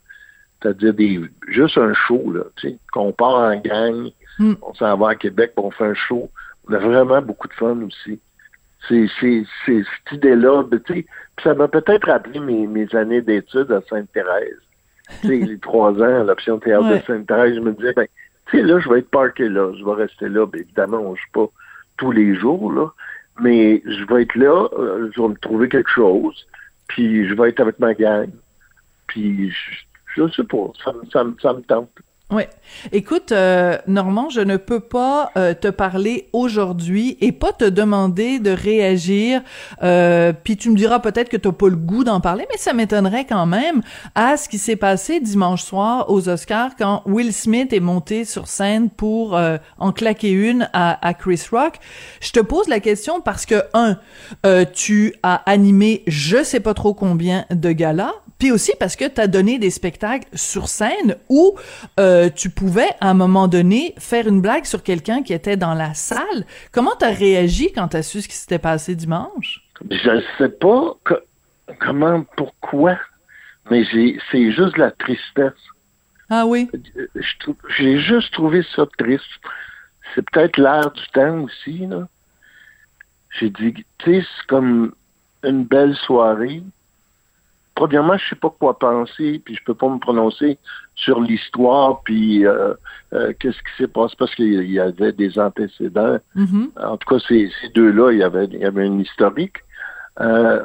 c'est-à-dire 0.62 0.94
des, 0.94 1.20
juste 1.48 1.78
un 1.78 1.94
show, 1.94 2.32
là, 2.32 2.44
tu 2.58 2.70
sais, 2.70 2.78
qu'on 2.92 3.12
part 3.12 3.36
en 3.52 3.56
gang, 3.56 4.10
Mm. 4.40 4.54
on 4.62 4.74
s'en 4.76 4.96
va 4.98 5.10
à 5.10 5.16
Québec, 5.16 5.54
on 5.58 5.72
fait 5.72 5.86
un 5.86 5.94
show, 5.94 6.30
on 6.70 6.74
a 6.74 6.78
vraiment 6.78 7.22
beaucoup 7.22 7.48
de 7.48 7.54
fun 7.54 7.78
aussi. 7.82 8.20
C'est, 8.88 9.08
c'est, 9.20 9.44
c'est 9.66 9.84
cette 9.84 10.18
idée-là, 10.18 10.64
tu 10.86 10.94
sais, 10.94 11.06
ça 11.44 11.54
m'a 11.54 11.68
peut-être 11.68 12.08
rappelé 12.08 12.40
mes, 12.40 12.66
mes 12.68 12.94
années 12.96 13.22
d'études 13.22 13.72
à 13.72 13.82
Sainte-Thérèse. 13.90 14.58
tu 15.22 15.28
sais, 15.28 15.36
les 15.48 15.60
trois 15.60 15.92
ans 15.94 16.22
à 16.22 16.24
l'option 16.24 16.60
théâtre 16.60 16.86
Ouais. 16.90 17.00
de 17.00 17.04
Sainte-Thérèse, 17.06 17.56
je 17.56 17.60
me 17.60 17.74
disais, 17.74 17.94
ben, 17.94 18.08
là, 18.54 18.80
je 18.80 18.90
vais 18.90 19.00
être 19.00 19.10
parké 19.10 19.50
là, 19.50 19.72
je 19.78 19.84
vais 19.84 19.94
rester 19.94 20.30
là. 20.30 20.46
Ben, 20.46 20.62
évidemment, 20.62 20.98
on 20.98 21.16
joue 21.16 21.32
pas 21.34 21.48
tous 21.98 22.12
les 22.12 22.36
jours, 22.36 22.72
là, 22.72 22.92
Mais 23.40 23.82
je 23.86 24.06
vais 24.06 24.24
être 24.24 24.36
là, 24.36 24.68
euh, 24.78 25.10
je 25.14 25.22
vais 25.22 25.28
me 25.28 25.36
trouver 25.36 25.70
quelque 25.70 25.90
chose, 25.90 26.48
puis 26.88 27.28
je 27.28 27.34
vais 27.34 27.50
être 27.50 27.60
avec 27.60 27.80
ma 27.80 27.94
gang. 27.94 28.30
Puis 29.08 29.52
je, 29.52 29.86
je 30.16 30.32
sais 30.32 30.44
pas, 30.44 30.72
ça, 30.84 30.94
ça 31.12 31.24
me 31.24 31.62
tente. 31.62 31.90
Ouais. 32.32 32.50
Écoute, 32.94 33.34
euh, 33.34 33.78
Normand, 33.88 34.30
je 34.30 34.40
ne 34.40 34.56
peux 34.56 34.80
pas 34.80 35.32
euh, 35.36 35.54
te 35.54 35.68
parler 35.68 36.30
aujourd'hui 36.32 37.18
et 37.20 37.34
pas 37.34 37.52
te 37.52 37.66
demander 37.66 38.40
de 38.40 38.52
réagir. 38.52 39.42
Euh, 39.84 40.32
Puis 40.42 40.56
tu 40.56 40.70
me 40.70 40.78
diras 40.78 41.00
peut-être 41.00 41.28
que 41.28 41.36
t'as 41.36 41.52
pas 41.52 41.68
le 41.68 41.76
goût 41.76 42.06
d'en 42.06 42.22
parler, 42.22 42.46
mais 42.50 42.58
ça 42.58 42.72
m'étonnerait 42.72 43.26
quand 43.26 43.46
même 43.46 43.82
à 44.16 44.38
ce 44.38 44.48
qui 44.48 44.58
s'est 44.58 44.78
passé 44.78 45.20
dimanche 45.20 45.64
soir 45.64 46.10
aux 46.10 46.30
Oscars 46.30 46.78
quand 46.78 47.04
Will 47.06 47.34
Smith 47.34 47.74
est 47.74 47.82
monté 47.82 48.24
sur 48.24 48.48
scène 48.48 48.90
pour 48.90 49.36
euh, 49.36 49.58
en 49.78 49.92
claquer 49.92 50.32
une 50.32 50.70
à, 50.72 51.06
à 51.06 51.14
Chris 51.14 51.44
Rock. 51.52 51.80
Je 52.22 52.32
te 52.32 52.40
pose 52.40 52.70
la 52.70 52.80
question 52.80 53.20
parce 53.20 53.46
que 53.46 53.64
un, 53.74 53.98
euh, 54.46 54.64
tu 54.72 55.16
as 55.22 55.36
animé 55.46 56.04
je 56.08 56.44
sais 56.44 56.62
pas 56.62 56.74
trop 56.74 56.94
combien 56.94 57.46
de 57.52 57.74
galas, 57.74 58.14
puis 58.42 58.52
aussi 58.52 58.72
parce 58.80 58.96
que 58.96 59.08
tu 59.08 59.22
as 59.22 59.28
donné 59.28 59.60
des 59.60 59.70
spectacles 59.70 60.28
sur 60.34 60.68
scène 60.68 61.16
où 61.30 61.56
euh, 62.00 62.28
tu 62.36 62.50
pouvais, 62.50 62.90
à 63.00 63.12
un 63.12 63.14
moment 63.14 63.48
donné, 63.48 63.94
faire 64.00 64.28
une 64.28 64.42
blague 64.42 64.66
sur 64.66 64.82
quelqu'un 64.82 65.22
qui 65.22 65.32
était 65.32 65.58
dans 65.58 65.76
la 65.76 65.94
salle. 65.94 66.46
Comment 66.72 66.96
tu 67.00 67.06
as 67.06 67.12
réagi 67.12 67.72
quand 67.72 67.90
tu 67.90 67.98
as 67.98 68.02
su 68.02 68.20
ce 68.20 68.28
qui 68.28 68.34
s'était 68.34 68.58
passé 68.58 68.96
dimanche? 68.96 69.62
Je 69.92 70.10
ne 70.10 70.22
sais 70.40 70.50
pas 70.50 70.96
co- 71.04 71.20
comment, 71.80 72.26
pourquoi, 72.36 72.98
mais 73.70 73.84
c'est 74.32 74.52
juste 74.52 74.76
la 74.76 74.90
tristesse. 74.90 75.62
Ah 76.28 76.48
oui? 76.48 76.68
J'ai 77.78 78.00
juste 78.00 78.34
trouvé 78.34 78.66
ça 78.76 78.88
triste. 78.98 79.24
C'est 80.16 80.28
peut-être 80.32 80.58
l'air 80.58 80.90
du 80.90 81.08
temps 81.14 81.42
aussi, 81.42 81.86
là. 81.86 82.08
J'ai 83.40 83.52
dit, 83.52 83.76
tu 84.00 84.06
sais, 84.06 84.22
c'est 84.26 84.48
comme 84.48 84.94
une 85.44 85.64
belle 85.64 85.96
soirée. 86.08 86.64
Premièrement, 87.76 88.18
je 88.18 88.30
sais 88.30 88.36
pas 88.36 88.50
quoi 88.60 88.78
penser, 88.78 89.42
puis 89.44 89.56
je 89.56 89.64
peux 89.64 89.74
pas 89.74 89.88
me 89.90 89.98
prononcer 89.98 90.58
sur 90.96 91.22
l'histoire, 91.22 92.02
puis 92.04 92.46
euh, 92.46 92.74
euh, 93.14 93.34
qu'est-ce 93.40 93.58
qui 93.58 93.72
s'est 93.78 93.88
passé, 93.88 94.14
parce 94.20 94.36
qu'il 94.36 94.70
y 94.70 94.80
avait 94.80 95.14
des 95.14 95.40
antécédents. 95.40 96.18
Mhm. 96.36 96.72
En 96.84 96.98
tout 96.98 97.08
cas, 97.16 97.24
ces, 97.28 97.50
ces 97.62 97.70
deux-là, 97.70 98.12
il 98.12 98.20
y 98.20 98.24
avait, 98.24 98.46
il 98.46 98.60
y 98.60 98.66
avait 98.66 98.86
un 98.86 99.00
historique. 99.00 99.58
Euh, 100.20 100.64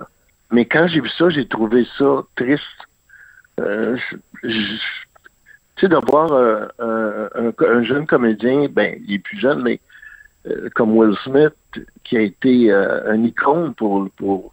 mais 0.50 0.64
quand 0.64 0.88
j'ai 0.88 1.00
vu 1.00 1.08
ça, 1.10 1.28
j'ai 1.30 1.46
trouvé 1.46 1.86
ça 1.96 2.22
triste. 2.34 2.62
Euh, 3.60 3.96
tu 4.42 4.50
sais, 5.80 5.88
de 5.88 5.96
voir 6.10 6.32
euh, 6.32 6.66
un, 6.78 7.28
un- 7.46 7.66
un 7.78 7.82
jeune 7.82 8.06
comédien, 8.06 8.66
ben, 8.70 8.98
il 9.06 9.14
est 9.14 9.18
plus 9.20 9.38
jeune, 9.38 9.62
mais 9.62 9.80
euh, 10.46 10.68
comme 10.74 10.96
Will 10.96 11.16
Smith, 11.24 11.54
qui 12.04 12.16
a 12.16 12.20
été 12.20 12.72
un 12.72 13.22
icône 13.22 13.74
pour, 13.74 14.08
pour, 14.16 14.52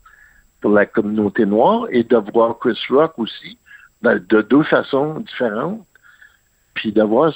pour 0.64 0.72
la 0.72 0.86
communauté 0.86 1.46
noire, 1.46 1.88
et 1.92 2.06
de 2.06 2.16
voir 2.32 2.58
Chris 2.58 2.80
Rock 2.90 3.20
aussi, 3.20 3.58
ben, 4.02 4.18
de 4.30 4.42
deux 4.42 4.64
façons 4.64 5.20
différentes, 5.20 5.86
puis 6.74 6.94
de 6.94 7.04
voir 7.04 7.34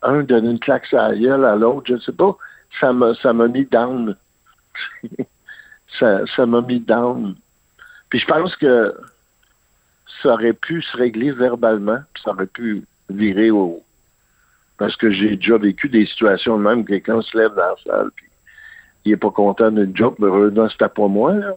un 0.00 0.22
donner 0.22 0.52
une 0.52 0.58
claque 0.58 0.90
la 0.90 1.14
gueule 1.14 1.44
à 1.44 1.56
l'autre, 1.56 1.94
je 1.94 1.98
sais 1.98 2.12
pas, 2.12 2.34
ça 2.80 2.94
m'a 2.94 3.14
ça 3.16 3.34
m'a 3.34 3.48
mis 3.48 3.66
down. 3.66 4.16
ça 5.98 6.46
m'a 6.46 6.62
mis 6.62 6.80
down. 6.80 7.36
Puis 8.08 8.20
je 8.20 8.26
pense 8.26 8.56
que 8.56 8.94
ça 10.22 10.32
aurait 10.32 10.54
pu 10.54 10.80
se 10.80 10.96
régler 10.96 11.32
verbalement, 11.32 11.98
puis 12.14 12.22
ça 12.22 12.30
aurait 12.30 12.46
pu 12.46 12.86
virer 13.10 13.50
au. 13.50 13.82
Parce 14.78 14.96
que 14.96 15.10
j'ai 15.10 15.36
déjà 15.36 15.58
vécu 15.58 15.90
des 15.90 16.06
situations 16.06 16.56
même, 16.56 16.86
quelqu'un 16.86 17.20
se 17.20 17.36
lève 17.36 17.54
dans 17.54 17.56
la 17.56 17.76
salle, 17.84 18.10
puis 18.16 18.26
il 19.04 19.12
est 19.12 19.18
pas 19.18 19.30
content 19.30 19.70
d'une 19.70 19.94
joke, 19.94 20.18
mais 20.18 20.28
heureusement, 20.28 20.70
c'était 20.70 20.88
pas 20.88 21.08
moi, 21.08 21.34
là. 21.34 21.56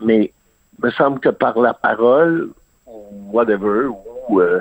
Mais 0.00 0.32
il 0.78 0.84
me 0.84 0.90
semble 0.92 1.20
que 1.20 1.28
par 1.28 1.58
la 1.58 1.74
parole, 1.74 2.50
ou 2.86 3.02
whatever, 3.32 3.88
ou, 4.28 4.40
euh, 4.40 4.60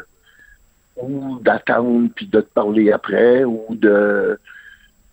ou 0.98 1.40
d'attendre 1.40 2.10
puis 2.16 2.28
de 2.28 2.42
te 2.42 2.54
parler 2.54 2.92
après, 2.92 3.44
ou 3.44 3.66
de, 3.72 4.38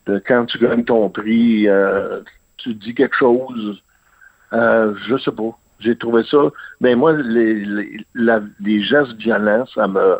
de 0.06 0.22
quand 0.26 0.46
tu 0.46 0.58
gagnes 0.58 0.84
ton 0.84 1.08
prix, 1.08 1.68
euh, 1.68 2.20
tu 2.58 2.74
dis 2.74 2.94
quelque 2.94 3.16
chose. 3.16 3.82
Euh, 4.52 4.94
je 5.06 5.16
sais 5.18 5.32
pas. 5.32 5.56
J'ai 5.78 5.96
trouvé 5.96 6.22
ça. 6.24 6.38
Mais 6.80 6.94
moi, 6.94 7.12
les, 7.14 7.64
les, 7.64 8.06
la- 8.14 8.42
les 8.60 8.82
gestes 8.82 9.14
violents, 9.14 9.64
ça 9.74 9.88
me, 9.88 10.18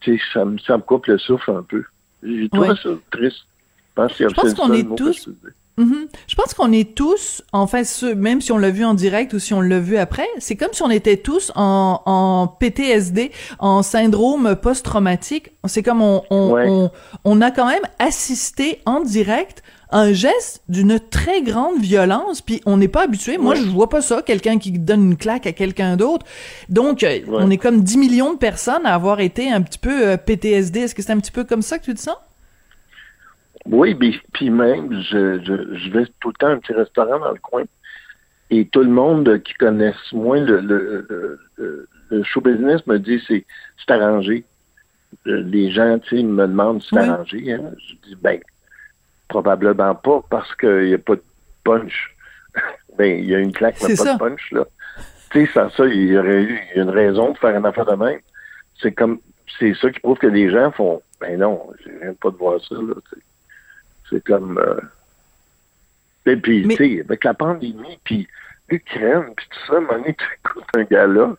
tu 0.00 0.18
sais, 0.18 0.22
ça 0.34 0.44
me, 0.44 0.58
ça 0.58 0.76
me 0.76 0.82
coupe 0.82 1.06
le 1.06 1.16
souffle 1.18 1.52
un 1.52 1.62
peu. 1.62 1.84
J'ai 2.22 2.48
trouvé 2.50 2.68
Ouais. 2.70 2.74
ça 2.82 2.90
triste. 3.10 3.44
Je 3.96 4.26
pense, 4.26 4.54
qu'on 4.54 4.72
est 4.74 4.96
tous- 4.96 5.28
Mhm. 5.78 6.08
Je 6.26 6.34
pense 6.34 6.54
qu'on 6.54 6.72
est 6.72 6.94
tous, 6.94 7.42
enfin, 7.52 7.84
ceux- 7.84 8.14
même 8.14 8.40
si 8.40 8.52
on 8.52 8.58
l'a 8.58 8.70
vu 8.70 8.84
en 8.84 8.94
direct 8.94 9.32
ou 9.32 9.38
si 9.38 9.54
on 9.54 9.60
l'a 9.60 9.78
vu 9.78 9.96
après, 9.96 10.26
c'est 10.38 10.56
comme 10.56 10.72
si 10.72 10.82
on 10.82 10.90
était 10.90 11.16
tous 11.16 11.52
en, 11.54 12.02
en 12.04 12.48
PTSD, 12.48 13.30
en 13.58 13.82
syndrome 13.82 14.56
post-traumatique. 14.56 15.52
C'est 15.66 15.82
comme 15.82 16.02
on, 16.02 16.22
on, 16.30 16.52
Ouais. 16.52 16.66
on, 16.68 16.90
on 17.24 17.40
a 17.40 17.50
quand 17.50 17.66
même 17.66 17.82
assisté 17.98 18.80
en 18.86 19.00
direct 19.00 19.62
à 19.90 20.00
un 20.00 20.12
geste 20.12 20.62
d'une 20.68 21.00
très 21.00 21.40
grande 21.42 21.78
violence, 21.80 22.42
puis 22.42 22.60
on 22.66 22.76
n'est 22.76 22.88
pas 22.88 23.04
habitué. 23.04 23.38
Moi, 23.38 23.54
Ouais. 23.54 23.60
je 23.60 23.70
vois 23.70 23.88
pas 23.88 24.02
ça, 24.02 24.20
quelqu'un 24.20 24.58
qui 24.58 24.72
donne 24.72 25.02
une 25.12 25.16
claque 25.16 25.46
à 25.46 25.52
quelqu'un 25.52 25.96
d'autre. 25.96 26.26
Donc, 26.68 27.02
euh, 27.02 27.20
on 27.28 27.50
est 27.50 27.56
comme 27.56 27.80
10 27.82 27.96
millions 27.96 28.34
de 28.34 28.38
personnes 28.38 28.84
à 28.84 28.94
avoir 28.94 29.20
été 29.20 29.50
un 29.50 29.62
petit 29.62 29.78
peu 29.78 30.08
euh, 30.08 30.16
PTSD. 30.18 30.80
Est-ce 30.80 30.94
que 30.94 31.00
c'est 31.02 31.12
un 31.12 31.18
petit 31.20 31.30
peu 31.30 31.44
comme 31.44 31.62
ça 31.62 31.78
que 31.78 31.84
tu 31.84 31.94
te 31.94 32.00
sens? 32.00 32.16
Oui, 33.70 33.94
puis- 33.94 34.20
puis 34.32 34.50
même, 34.50 34.92
je, 35.02 35.40
je, 35.44 35.74
je 35.76 35.90
vais 35.90 36.06
tout 36.20 36.28
le 36.28 36.34
temps 36.34 36.46
à 36.48 36.50
un 36.52 36.58
petit 36.58 36.72
restaurant 36.72 37.18
dans 37.18 37.32
le 37.32 37.38
coin. 37.40 37.64
Et 38.50 38.66
tout 38.66 38.80
le 38.82 38.88
monde 38.90 39.42
qui 39.42 39.52
connaisse 39.54 40.10
moins 40.12 40.40
le, 40.40 40.60
le, 40.60 41.06
le, 41.08 41.38
le- 41.58 41.88
le 42.10 42.22
show 42.22 42.40
business 42.40 42.86
me 42.86 42.98
dit 42.98 43.22
c'est 43.28 43.44
c'est 43.76 43.92
arrangé. 43.92 44.44
Euh, 45.26 45.42
Les 45.42 45.70
gens, 45.70 45.98
tu 45.98 46.16
sais, 46.16 46.22
me 46.22 46.46
demandent 46.46 46.80
si 46.82 46.88
c'est 46.90 47.00
Oui. 47.00 47.08
arrangé. 47.08 47.52
hein. 47.52 47.72
Je 47.86 47.94
dis 48.08 48.16
ben 48.22 48.40
probablement 49.28 49.94
pas 49.94 50.22
parce 50.30 50.54
qu'il 50.56 50.86
n'y 50.86 50.94
a 50.94 50.98
pas 50.98 51.16
de 51.16 51.22
punch. 51.64 52.14
ben, 52.98 53.18
il 53.18 53.26
y 53.26 53.34
a 53.34 53.38
une 53.38 53.52
claque, 53.52 53.76
mais 53.82 53.88
pas 53.96 54.04
ça. 54.04 54.14
de 54.14 54.18
punch 54.18 54.50
là. 54.52 54.64
Tu 55.30 55.44
sais, 55.44 55.52
sans 55.52 55.68
ça, 55.70 55.84
il 55.86 56.06
y 56.08 56.16
aurait 56.16 56.42
eu 56.42 56.58
une 56.74 56.88
raison 56.88 57.32
de 57.32 57.38
faire 57.38 57.54
une 57.54 57.66
affaire 57.66 57.84
de 57.84 57.96
même. 57.96 58.20
C'est 58.80 58.92
comme 58.92 59.18
c'est 59.58 59.74
ça 59.74 59.90
qui 59.90 60.00
prouve 60.00 60.16
que 60.18 60.26
les 60.26 60.50
gens 60.50 60.70
font 60.72 61.02
ben 61.20 61.38
non, 61.38 61.66
je 61.84 61.90
viens 62.00 62.14
pas 62.14 62.30
de 62.30 62.36
voir 62.36 62.58
ça 62.64 62.76
là. 62.76 62.94
C'est 64.10 64.24
comme 64.24 64.58
euh, 64.58 64.80
et 66.28 66.36
puis, 66.36 66.64
Mais- 66.66 66.76
tu 66.76 66.96
sais, 66.96 67.00
avec 67.00 67.24
la 67.24 67.34
pandémie, 67.34 67.98
puis 68.04 68.28
l'Ukraine, 68.68 69.32
puis 69.34 69.46
tout 69.50 69.58
ça, 69.66 69.74
à 69.74 69.76
un 69.76 69.80
moment 69.80 69.98
donné, 69.98 70.14
tu 70.18 70.24
écoutes 70.44 70.64
un 70.74 70.84
gars-là, 70.84 71.34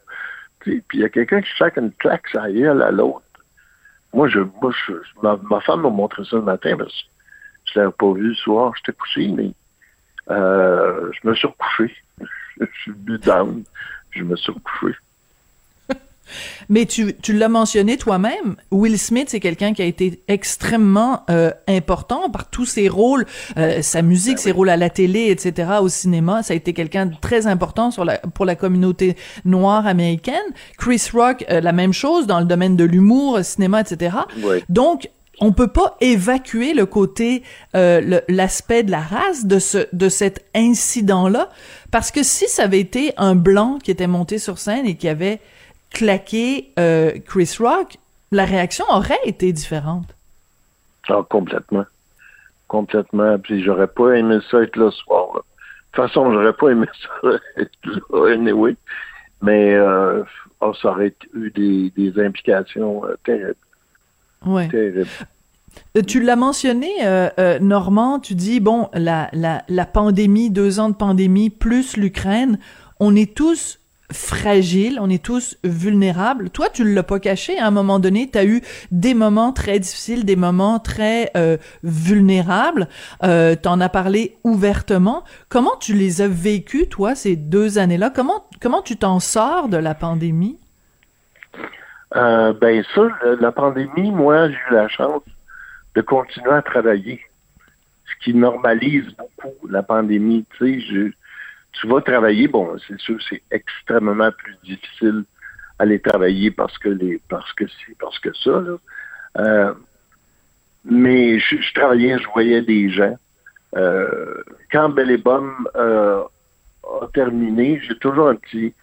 puis 0.59 0.83
il 0.93 0.99
y 0.99 1.03
a 1.03 1.09
quelqu'un 1.09 1.41
qui 1.41 1.49
chaque 1.55 1.77
une 1.77 1.91
claque 1.93 2.33
la 2.33 2.51
gueule 2.51 2.81
à 2.81 2.91
l'autre. 2.91 3.23
Moi, 4.13 4.27
je, 4.27 4.39
moi 4.39 4.71
je, 4.87 4.93
ma, 5.21 5.39
ma 5.49 5.61
femme 5.61 5.81
m'a 5.81 5.89
montré 5.89 6.23
ça 6.25 6.37
le 6.37 6.41
matin, 6.41 6.75
parce 6.77 6.91
que 6.91 7.07
je 7.65 7.79
l'avais 7.79 7.91
pas 7.91 8.11
vu 8.13 8.29
le 8.29 8.35
soir, 8.35 8.73
j'étais 8.77 8.97
couché, 8.97 9.27
mais 9.27 9.51
euh, 10.31 11.11
je 11.11 11.27
me 11.27 11.35
suis 11.35 11.47
recouché. 11.47 11.95
Je 12.59 12.65
suis 12.81 12.91
venu 12.91 13.17
down, 13.19 13.63
je 14.11 14.21
me 14.21 14.35
suis 14.35 14.51
recouché. 14.51 14.93
Mais 16.69 16.85
tu, 16.85 17.15
tu 17.21 17.33
l'as 17.33 17.49
mentionné 17.49 17.97
toi-même, 17.97 18.55
Will 18.71 18.97
Smith, 18.97 19.27
c'est 19.29 19.39
quelqu'un 19.39 19.73
qui 19.73 19.81
a 19.81 19.85
été 19.85 20.21
extrêmement 20.27 21.23
euh, 21.29 21.51
important 21.67 22.29
par 22.29 22.49
tous 22.49 22.65
ses 22.65 22.89
rôles, 22.89 23.25
euh, 23.57 23.81
sa 23.81 24.01
musique, 24.01 24.39
ses 24.39 24.51
rôles 24.51 24.69
à 24.69 24.77
la 24.77 24.89
télé, 24.89 25.29
etc., 25.29 25.69
au 25.81 25.89
cinéma. 25.89 26.43
Ça 26.43 26.53
a 26.53 26.55
été 26.55 26.73
quelqu'un 26.73 27.07
de 27.07 27.15
très 27.19 27.47
important 27.47 27.91
sur 27.91 28.05
la, 28.05 28.17
pour 28.17 28.45
la 28.45 28.55
communauté 28.55 29.15
noire 29.45 29.87
américaine. 29.87 30.35
Chris 30.77 31.09
Rock, 31.13 31.45
euh, 31.49 31.61
la 31.61 31.71
même 31.71 31.93
chose 31.93 32.27
dans 32.27 32.39
le 32.39 32.45
domaine 32.45 32.75
de 32.75 32.83
l'humour, 32.83 33.39
cinéma, 33.43 33.81
etc. 33.81 34.17
Donc, 34.69 35.09
on 35.41 35.51
peut 35.53 35.67
pas 35.67 35.95
évacuer 36.01 36.73
le 36.73 36.85
côté, 36.85 37.43
euh, 37.75 38.19
l'aspect 38.27 38.83
de 38.83 38.91
la 38.91 39.01
race 39.01 39.45
de 39.45 39.59
ce, 39.59 39.87
de 39.93 40.09
cet 40.09 40.45
incident-là, 40.55 41.49
parce 41.91 42.11
que 42.11 42.23
si 42.23 42.47
ça 42.47 42.63
avait 42.63 42.79
été 42.79 43.13
un 43.17 43.35
blanc 43.35 43.79
qui 43.81 43.91
était 43.91 44.07
monté 44.07 44.37
sur 44.37 44.59
scène 44.59 44.85
et 44.85 44.95
qui 44.95 45.07
avait 45.07 45.39
claqué 45.91 46.71
euh, 46.79 47.11
Chris 47.25 47.55
Rock, 47.59 47.97
la 48.31 48.45
réaction 48.45 48.85
aurait 48.89 49.19
été 49.25 49.51
différente. 49.51 50.05
Ah, 51.07 51.23
complètement. 51.29 51.85
Complètement. 52.67 53.39
Puis 53.39 53.63
j'aurais 53.63 53.87
pas 53.87 54.13
aimé 54.13 54.37
ça 54.49 54.61
être 54.61 54.75
là 54.75 54.91
ce 54.91 54.97
soir. 54.99 55.27
là. 55.33 55.39
De 55.41 56.01
toute 56.03 56.07
façon, 56.07 56.31
j'aurais 56.31 56.53
pas 56.53 56.69
aimé 56.69 56.87
ça 57.01 57.29
être 57.57 57.71
là, 58.11 58.33
anyway. 58.33 58.75
Mais 59.41 59.73
euh, 59.73 60.23
ah, 60.61 60.71
ça 60.79 60.89
aurait 60.89 61.15
eu 61.33 61.49
des, 61.51 61.91
des 61.95 62.21
implications 62.23 63.05
euh, 63.05 63.15
terribles. 63.23 63.55
Ouais. 64.45 64.67
Terribles. 64.67 65.07
Euh, 65.97 66.01
Tu 66.03 66.21
l'as 66.21 66.35
mentionné, 66.35 66.89
euh, 67.03 67.29
euh, 67.39 67.59
Normand, 67.59 68.19
tu 68.19 68.35
dis, 68.35 68.59
bon, 68.59 68.89
la, 68.93 69.29
la, 69.33 69.63
la 69.67 69.85
pandémie, 69.85 70.49
deux 70.49 70.79
ans 70.79 70.89
de 70.89 70.95
pandémie, 70.95 71.49
plus 71.49 71.97
l'Ukraine, 71.97 72.59
on 72.99 73.15
est 73.15 73.33
tous 73.35 73.79
fragile, 74.11 74.97
on 75.01 75.09
est 75.09 75.23
tous 75.23 75.57
vulnérables. 75.63 76.49
Toi, 76.49 76.69
tu 76.69 76.83
l'as 76.83 77.03
pas 77.03 77.19
caché. 77.19 77.57
À 77.59 77.67
un 77.67 77.71
moment 77.71 77.99
donné, 77.99 78.29
tu 78.31 78.37
as 78.37 78.45
eu 78.45 78.61
des 78.91 79.13
moments 79.13 79.51
très 79.51 79.79
difficiles, 79.79 80.25
des 80.25 80.35
moments 80.35 80.79
très 80.79 81.31
euh, 81.37 81.57
vulnérables. 81.83 82.87
Euh, 83.23 83.55
tu 83.61 83.67
en 83.69 83.79
as 83.81 83.89
parlé 83.89 84.37
ouvertement. 84.43 85.23
Comment 85.49 85.75
tu 85.79 85.93
les 85.93 86.21
as 86.21 86.27
vécus, 86.27 86.89
toi, 86.89 87.15
ces 87.15 87.35
deux 87.35 87.77
années-là? 87.77 88.09
Comment, 88.09 88.45
comment 88.61 88.81
tu 88.81 88.97
t'en 88.97 89.19
sors 89.19 89.69
de 89.69 89.77
la 89.77 89.93
pandémie? 89.93 90.57
Euh, 92.15 92.53
ben 92.53 92.83
ça, 92.95 93.07
la 93.39 93.51
pandémie, 93.51 94.11
moi, 94.11 94.49
j'ai 94.49 94.55
eu 94.55 94.73
la 94.73 94.87
chance 94.87 95.21
de 95.95 96.01
continuer 96.01 96.51
à 96.51 96.61
travailler, 96.63 97.21
ce 98.05 98.23
qui 98.23 98.33
normalise 98.33 99.05
beaucoup 99.17 99.67
la 99.67 99.83
pandémie. 99.83 100.45
Tu 100.57 100.81
sais, 100.81 101.11
tu 101.73 101.87
vas 101.87 102.01
travailler, 102.01 102.47
bon, 102.47 102.77
c'est 102.87 102.99
sûr, 102.99 103.17
c'est 103.27 103.41
extrêmement 103.51 104.31
plus 104.31 104.55
difficile 104.63 105.23
aller 105.79 105.99
travailler 105.99 106.51
parce 106.51 106.77
que 106.77 106.89
les, 106.89 107.21
parce 107.29 107.51
que 107.53 107.65
c'est, 107.67 107.97
parce 107.97 108.19
que 108.19 108.33
ça. 108.33 108.61
Là. 108.61 108.77
Euh, 109.37 109.73
mais 110.85 111.39
je, 111.39 111.73
travaillais, 111.73 112.19
je 112.19 112.27
voyais 112.29 112.61
des 112.61 112.89
gens. 112.89 113.17
Euh, 113.75 114.43
quand 114.71 114.89
Belle 114.89 115.11
et 115.11 115.23
euh, 115.27 116.23
a 116.83 117.07
terminé, 117.13 117.79
j'ai 117.83 117.97
toujours 117.97 118.29
un 118.29 118.35
petit, 118.35 118.73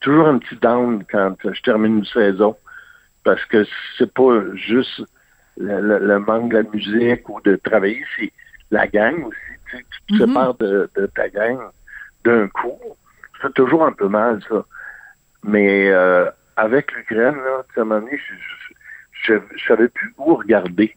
toujours 0.00 0.26
un 0.26 0.38
petit 0.38 0.56
down 0.56 1.04
quand 1.10 1.36
je 1.44 1.62
termine 1.62 1.98
une 1.98 2.04
saison 2.06 2.56
parce 3.22 3.44
que 3.46 3.66
c'est 3.98 4.12
pas 4.12 4.40
juste 4.54 5.02
le, 5.58 6.18
manque 6.18 6.50
de 6.52 6.56
la 6.58 6.62
musique 6.62 7.28
ou 7.28 7.40
de 7.42 7.56
travailler, 7.56 8.02
c'est 8.18 8.32
la 8.70 8.86
gang 8.86 9.24
aussi. 9.24 9.38
Tu, 9.70 9.86
tu 10.08 10.18
te 10.18 10.24
mm-hmm. 10.24 10.58
de, 10.58 10.90
de, 10.96 11.06
ta 11.06 11.28
gang 11.28 11.58
d'un 12.24 12.48
coup. 12.48 12.78
C'est 13.42 13.54
toujours 13.54 13.84
un 13.84 13.92
peu 13.92 14.08
mal, 14.08 14.40
ça. 14.48 14.64
Mais 15.42 15.90
euh, 15.90 16.30
avec 16.56 16.92
l'Ukraine, 16.92 17.36
là, 17.36 17.62
à 17.76 17.80
un 17.80 17.84
moment 17.84 18.00
donné, 18.00 18.18
je, 19.22 19.34
je, 19.56 19.64
savais 19.66 19.88
plus 19.88 20.12
où 20.18 20.34
regarder. 20.34 20.96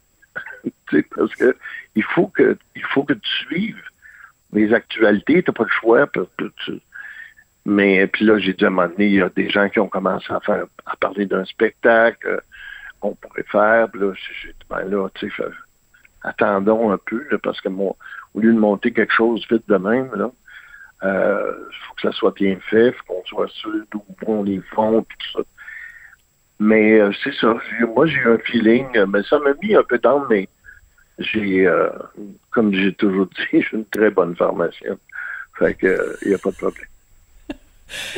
parce 1.16 1.36
que 1.36 1.56
il 1.96 2.04
faut 2.04 2.28
que 2.28 2.58
il 2.76 2.84
faut 2.86 3.04
que 3.04 3.14
tu 3.14 3.30
suives 3.46 3.82
les 4.52 4.74
actualités, 4.74 5.44
tu 5.44 5.50
n'as 5.50 5.54
pas 5.54 5.64
le 5.64 5.70
choix. 5.70 6.10
Mais 7.66 8.08
puis 8.08 8.26
là, 8.26 8.38
j'ai 8.40 8.54
dit 8.54 8.66
à 8.66 8.68
un 8.68 8.72
moment 8.72 8.88
donné, 8.88 9.08
il 9.08 9.14
y 9.16 9.22
a 9.22 9.30
des 9.30 9.50
gens 9.50 9.70
qui 9.70 9.80
ont 9.80 9.88
commencé 9.88 10.32
à 10.32 10.40
faire 10.42 10.66
à 10.86 10.96
parler 10.98 11.26
d'un 11.26 11.46
spectacle 11.46 12.28
euh, 12.28 12.40
qu'on 13.00 13.16
pourrait 13.16 13.46
faire. 13.50 13.90
Puis 13.90 14.02
là, 14.02 14.14
j'ai 14.14 14.50
dit, 14.50 14.66
ben 14.70 14.84
là, 14.90 15.08
tu 15.14 15.30
sais, 15.30 15.44
attendons 16.24 16.92
un 16.92 16.98
peu, 16.98 17.26
parce 17.42 17.62
que 17.62 17.70
moi, 17.70 17.96
au 18.34 18.40
lieu 18.40 18.54
de 18.54 18.60
monter 18.60 18.92
quelque 18.92 19.14
chose 19.14 19.46
vite 19.50 19.68
de 19.68 19.78
même, 19.78 20.10
là, 20.16 20.30
il 21.04 21.10
euh, 21.10 21.52
faut 21.88 21.96
que 21.96 22.02
ça 22.02 22.12
soit 22.12 22.34
bien 22.34 22.58
fait, 22.70 22.92
faut 22.94 23.14
qu'on 23.14 23.26
soit 23.26 23.50
sûr 23.50 23.72
d'où 23.92 24.04
vont 24.26 24.44
les 24.44 24.62
fonds, 24.74 25.02
et 25.02 25.04
tout 25.04 25.38
ça. 25.38 25.40
Mais 26.60 27.00
euh, 27.00 27.12
c'est 27.24 27.34
ça. 27.34 27.56
Moi, 27.94 28.06
j'ai 28.06 28.20
eu 28.20 28.30
un 28.30 28.38
feeling, 28.40 28.88
mais 29.08 29.24
ça 29.24 29.40
m'a 29.40 29.54
mis 29.62 29.76
un 29.76 29.84
peu 29.84 30.00
dans, 30.00 30.26
mais 30.30 30.48
j'ai, 31.20 31.70
comme 32.52 32.74
j'ai 32.74 32.94
toujours 32.94 33.28
dit, 33.52 33.62
j'ai 33.62 33.74
une 33.74 33.86
très 33.86 34.12
bonne 34.12 34.36
formation. 34.36 34.98
Fait 35.60 35.76
que, 35.76 36.18
il 36.24 36.30
n'y 36.30 36.36
a 36.36 36.38
pas 36.38 36.52
de 36.52 36.56
problème. 36.56 36.88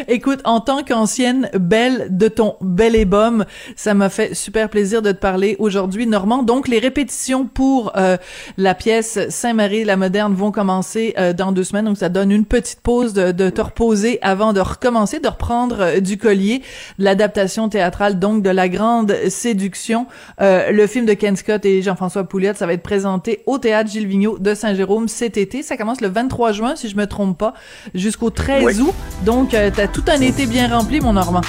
Écoute, 0.08 0.40
en 0.46 0.60
tant 0.60 0.84
qu'ancienne 0.84 1.50
belle 1.54 2.08
de 2.10 2.28
ton 2.28 2.56
bel 2.62 2.96
ébum, 2.96 3.46
ça 3.76 3.94
m'a 3.94 4.10
fait 4.10 4.34
super 4.34 4.70
plaisir 4.70 5.02
de 5.02 5.12
te 5.12 5.18
parler 5.18 5.56
aujourd'hui, 5.60 6.08
Normand. 6.08 6.44
Donc, 6.44 6.68
les 6.68 6.80
répétitions 6.80 7.46
pour 7.46 7.92
euh, 7.98 8.18
la 8.58 8.76
pièce 8.76 9.20
Saint-Marie 9.30 9.84
la 9.84 9.98
moderne 9.98 10.34
vont 10.34 10.52
commencer 10.52 11.14
euh, 11.18 11.34
dans 11.34 11.52
deux 11.52 11.64
semaines. 11.64 11.86
Donc, 11.86 11.98
ça 11.98 12.10
donne 12.10 12.32
une 12.32 12.46
petite 12.46 12.82
pause 12.82 13.14
de, 13.14 13.32
de 13.32 13.50
te 13.50 13.62
reposer 13.62 14.20
avant 14.22 14.54
de 14.54 14.60
recommencer, 14.60 15.20
de 15.20 15.28
reprendre 15.28 15.78
euh, 15.80 16.00
du 16.00 16.18
collier. 16.18 16.62
L'adaptation 17.00 17.70
théâtrale, 17.70 18.20
donc, 18.20 18.44
de 18.44 18.50
La 18.50 18.70
Grande 18.70 19.16
Séduction. 19.30 20.08
le 20.40 20.88
film 20.88 21.06
de 21.06 21.14
Ken 21.14 21.36
Scott 21.36 21.66
et 21.66 21.82
Jean-François 21.82 22.24
Pouliot, 22.24 22.54
ça 22.56 22.66
va 22.66 22.74
être 22.74 22.84
présenté 22.84 23.42
au 23.46 23.58
Théâtre 23.58 23.90
Gilles 23.90 24.08
Vigneault 24.08 24.38
de 24.40 24.54
Saint-Jérôme 24.54 25.08
cet 25.08 25.38
été. 25.38 25.64
Ça 25.64 25.78
commence 25.78 26.02
le 26.02 26.08
23 26.08 26.52
juin, 26.52 26.76
si 26.76 26.90
je 26.90 26.96
me 26.96 27.08
trompe 27.08 27.38
pas, 27.38 27.54
jusqu'au 27.94 28.30
13 28.30 28.82
août. 28.82 28.94
Donc, 29.26 29.55
t'as 29.74 29.88
tout 29.88 30.04
un 30.08 30.20
été 30.22 30.46
bien 30.46 30.68
rempli, 30.68 31.00
mon 31.00 31.14
Normand. 31.14 31.42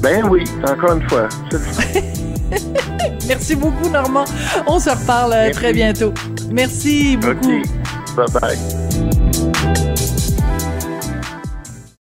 Ben 0.00 0.24
oui, 0.28 0.44
encore 0.64 0.96
une 0.96 1.08
fois. 1.08 1.28
Merci 3.28 3.56
beaucoup, 3.56 3.88
Normand. 3.88 4.24
On 4.66 4.78
se 4.78 4.90
reparle 4.90 5.32
euh, 5.32 5.50
très 5.50 5.72
bientôt. 5.72 6.12
Merci 6.50 7.16
beaucoup. 7.16 7.62
Bye 8.16 8.26
bye. 8.40 9.21